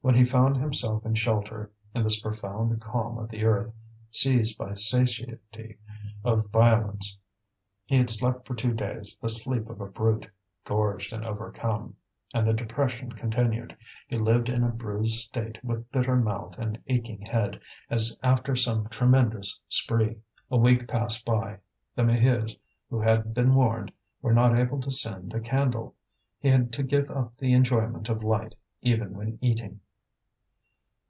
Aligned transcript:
When 0.00 0.14
he 0.14 0.22
found 0.24 0.56
himself 0.56 1.04
in 1.04 1.16
shelter, 1.16 1.72
in 1.92 2.04
this 2.04 2.20
profound 2.20 2.80
calm 2.80 3.18
of 3.18 3.28
the 3.28 3.44
earth, 3.44 3.72
seized 4.12 4.56
by 4.56 4.72
satiety 4.74 5.76
of 6.24 6.48
violence, 6.50 7.18
he 7.84 7.96
had 7.96 8.08
slept 8.08 8.46
for 8.46 8.54
two 8.54 8.72
days 8.72 9.18
the 9.20 9.28
sleep 9.28 9.68
of 9.68 9.80
a 9.80 9.86
brute, 9.86 10.28
gorged 10.64 11.12
and 11.12 11.26
overcome; 11.26 11.96
and 12.32 12.46
the 12.46 12.54
depression 12.54 13.10
continued, 13.10 13.76
he 14.06 14.16
lived 14.16 14.48
in 14.48 14.62
a 14.62 14.68
bruised 14.68 15.18
state 15.18 15.62
with 15.64 15.90
bitter 15.90 16.14
mouth 16.14 16.56
and 16.58 16.78
aching 16.86 17.20
head, 17.22 17.58
as 17.90 18.18
after 18.22 18.54
some 18.54 18.86
tremendous 18.88 19.60
spree. 19.68 20.16
A 20.48 20.56
week 20.56 20.86
passed 20.86 21.24
by; 21.26 21.58
the 21.96 22.04
Maheus, 22.04 22.56
who 22.88 23.00
had 23.00 23.34
been 23.34 23.52
warned, 23.52 23.90
were 24.22 24.32
not 24.32 24.56
able 24.56 24.80
to 24.80 24.92
send 24.92 25.34
a 25.34 25.40
candle; 25.40 25.96
he 26.38 26.48
had 26.50 26.72
to 26.74 26.84
give 26.84 27.10
up 27.10 27.36
the 27.36 27.52
enjoyment 27.52 28.08
of 28.08 28.22
light, 28.22 28.54
even 28.80 29.12
when 29.12 29.36
eating. 29.42 29.80